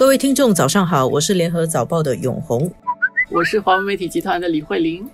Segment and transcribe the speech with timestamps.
[0.00, 2.72] 各位听众，早上好，我是联合早报的永红，
[3.28, 5.06] 我是华文媒体集团的李慧玲。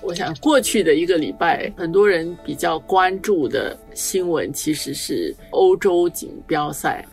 [0.00, 7.04] 我想过去的一个礼拜，很多人比较关注的新闻其实是欧洲锦标赛，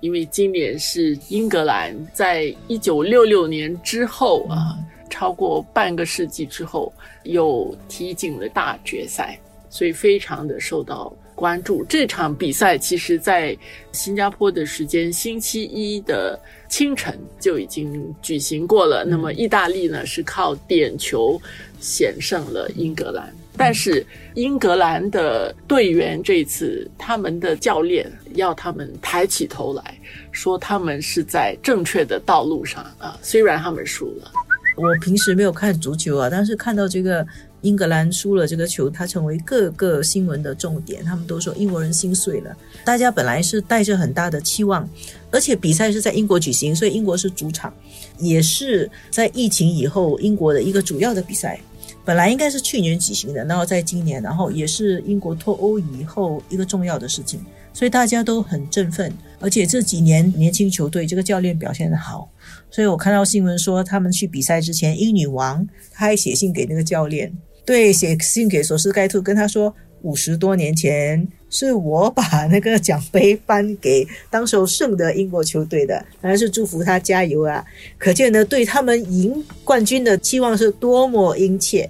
[0.00, 4.76] 因为今年是英格兰在一九六六年之后啊，
[5.08, 6.92] 超过半个世纪之后
[7.22, 9.40] 又踢进了大决赛，
[9.70, 11.10] 所以非常的受到。
[11.42, 13.58] 关注这场比赛，其实，在
[13.90, 19.04] 新加坡的时间星期一的清晨就已经举行过了。
[19.04, 21.42] 那么，意大利呢是靠点球
[21.80, 29.98] 险胜了英格兰，但是英格兰的队员这次他们的教练要他们抬起头来
[30.30, 33.18] 说，他们是在正确的道路上啊。
[33.20, 34.30] 虽然他们输了，
[34.76, 37.26] 我平时没有看足球啊，但是看到这个。
[37.62, 41.02] 英格兰输了这个球，它成为各个新闻的重点。
[41.04, 42.56] 他们都说英国人心碎了。
[42.84, 44.88] 大家本来是带着很大的期望，
[45.30, 47.72] 而且比赛是在英国举行，所以英国是主场，
[48.18, 51.58] 也是在疫情以后英国的一个主要的比赛。
[52.04, 57.38] 本来应该是去年举行的，然后在今年，然后也是英国脱欧以后一个重要的事情，
[57.72, 59.12] 所以大家都很振奋。
[59.38, 62.28] 而且这几年年轻球队这个教练表现的好，
[62.72, 67.32] 所以我看到新闻说他们去比赛之前，英女王她还写信给那个教练。
[67.64, 77.64] 对，写信给索斯盖特，跟他说，五十多年前是我把那个奖杯颁给当时候胜的英国球队的，当然是祝福他加油啊！
[77.98, 81.88] 可见呢，对他们赢冠军的期望是多么殷切。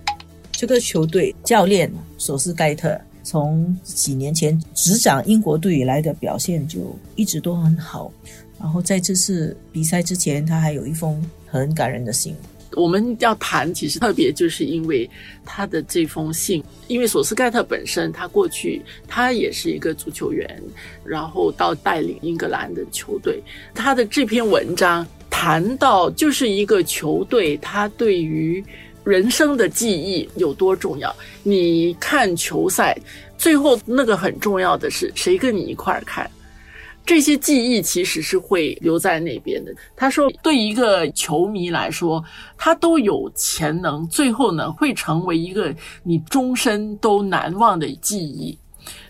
[0.50, 8.12] 这个球队教练索斯盖特从几年前执掌英国队以来的表现就一直都很好，
[8.60, 12.36] 然后在这次比赛之前，他还有一封很感人的信。
[12.74, 15.08] 我们要谈，其实特别就是因为
[15.44, 20.62] 他的这封信，因为索斯盖特本身，他过去他也是一个足球员，
[21.04, 23.42] 然后到带领英格兰的球队，
[23.74, 28.64] 他的这篇文章谈到就是一个球队，他对于
[29.04, 31.14] 人生的记忆有多重要。
[31.42, 32.96] 你看球赛，
[33.36, 36.30] 最后那个很重要的是谁跟你一块儿看。
[37.04, 39.74] 这些记忆其实是会留在那边的。
[39.96, 42.24] 他说，对一个球迷来说，
[42.56, 45.74] 他都有潜能，最后呢会成为一个
[46.04, 48.56] 你终身都难忘的记忆。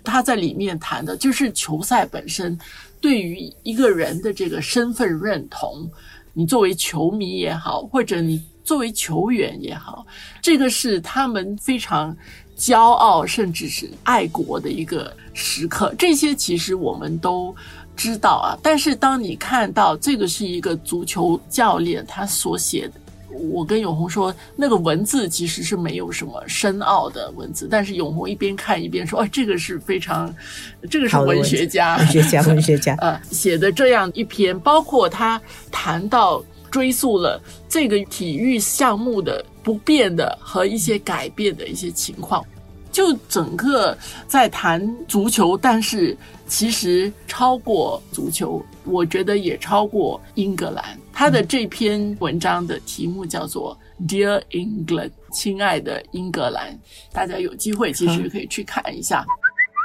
[0.02, 2.58] 他在里面谈的就是球赛本身
[2.98, 5.88] 对于一个人的这个身份认同。
[6.32, 10.06] 你作为球迷也好，或者你作为球员也好，
[10.40, 12.16] 这个是他们非常
[12.56, 15.94] 骄傲，甚至是爱国的一个时刻。
[15.98, 17.54] 这些其实我们都。
[17.96, 22.94] 知道啊，但是当你看到这个是一个足球教练他所写的，
[23.50, 30.34] 我跟永红说，那个文字其实是没有什么深奥的文字，但是永红一边看一边说，哦，这个是非常，
[30.90, 42.44] 这个是文学家，文学家，文学家，呃， 写的这样一篇，包括他谈到追溯了这个体育项目的不变的和一些改变的一些情况。
[42.92, 43.96] 就整个
[44.28, 46.16] 在谈足球，但是
[46.46, 50.84] 其实超过足球，我觉得也超过英格兰。
[51.12, 53.76] 他的这篇文章的题目叫做
[54.06, 56.78] 《Dear England》，亲爱的英格兰，
[57.12, 59.24] 大家有机会其实可以去看一下。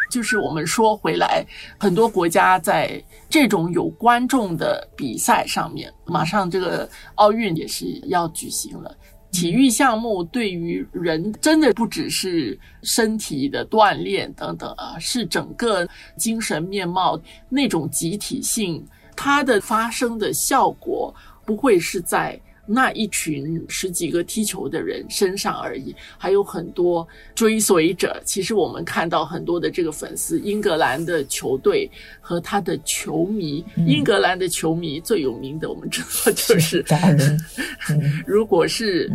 [0.10, 1.46] 就是我们说回来，
[1.78, 8.96] 很多国家在这种有观众的比赛上面，马上这个奥运也是要举行了。
[9.32, 18.84] 体育项目对于人真的不只是身体的锻炼等等啊，是整个精神面貌那种集体性，
[19.16, 21.14] 它的发生的效果
[21.46, 22.40] 不会是在。
[22.70, 28.22] 那一群十几个踢球的人身上而已，还有很多追随者。
[28.26, 31.90] 其实我们看到很多的这个粉丝，英格兰的球队
[32.20, 33.64] 和他的球迷。
[33.88, 36.84] 英格兰的球迷最有名的，我们知道就是。
[38.28, 39.10] 如果是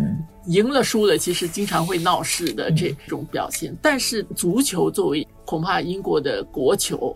[0.47, 3.77] 赢了输了，其实经常会闹事的这种表现。
[3.83, 7.15] 但是足球作为恐怕英国的国球，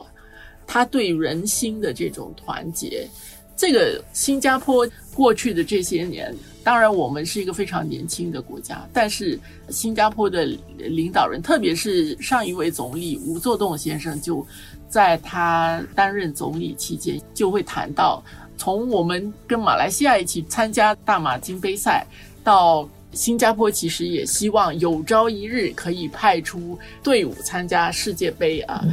[0.66, 3.08] 他对人心的这种团结。
[3.56, 9.38] 这个新加坡过去的这些年，当然我们是一个非常年轻的国家，但是
[9.70, 10.44] 新加坡的
[10.76, 14.46] 领导人，特别是上一位总理吴作栋先生，就
[14.90, 18.22] 在他担任总理期间，就会谈到，
[18.58, 22.06] 从我们跟马来西亚一起参加大马金杯赛，
[22.44, 28.84] 到新加坡其实也希望有朝一日可以派出队伍参加世界杯啊。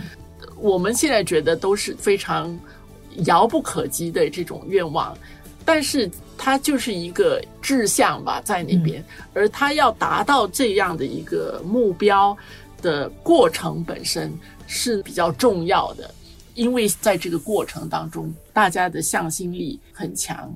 [0.57, 2.57] 我们现在觉得都是非常。
[3.25, 5.17] 遥不可及的这种愿望，
[5.63, 12.35] 但是它就是一个志向吧，在那边，而他要达到这样的一个目标
[12.81, 14.31] 的过程本身
[14.67, 16.09] 是比较重要的。
[16.55, 20.53] 因为在这个过程当中，大家的向心力很强。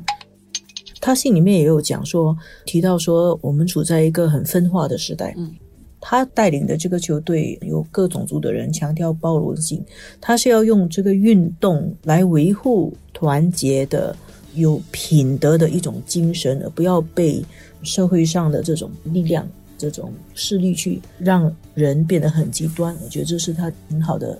[1.02, 5.34] 他信里面也有讲说，提到说我们处在一个很分化的时代。
[5.38, 5.56] 嗯，
[6.00, 9.84] 他带领的这个球队有各种族的人，强调包容性。
[10.22, 14.16] 他是要用这个运动来维护团结的、
[14.54, 17.44] 有品德的一种精神，而不要被
[17.84, 19.48] 社会上的这种力量、
[19.78, 22.96] 这种势力去让人变得很极端。
[23.04, 24.38] 我觉得这是他很好的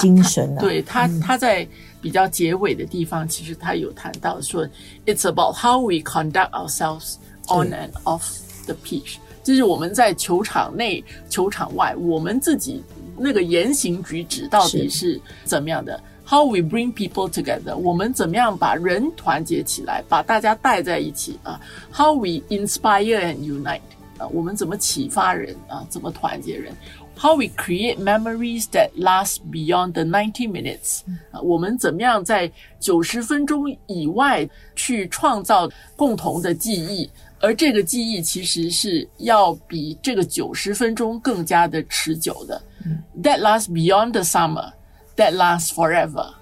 [0.00, 0.60] 精神啊。
[0.60, 1.66] 对他嗯他在
[2.00, 4.66] 比较结尾的地方，其实他有谈到说
[5.06, 7.16] ，It's about how we conduct ourselves
[7.48, 8.22] on and off
[8.66, 12.82] the pitch，就是我们在球场内、球场外，我们自己
[13.16, 21.60] 那个言行举止到底是怎么样的？How we bring people together，我们怎么样把人团结起来，把大家带在一起啊
[21.92, 23.82] ？How we inspire and unite，
[24.16, 25.86] 啊，我们怎么启发人啊？
[25.90, 26.72] 怎么团结人
[27.16, 31.02] ？How we create memories that last beyond the ninety minutes？
[31.30, 32.50] 啊，我们怎么样在
[32.80, 37.08] 九十分钟以外去创造共同的记忆？
[37.44, 42.58] 而这个记忆其实是要比这个九十分钟更加的持久的。
[43.22, 44.72] That lasts beyond the summer.
[45.16, 46.32] That lasts forever.